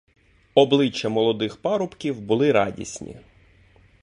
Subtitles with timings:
[0.55, 3.15] Обличчя молодих парубків були радісні.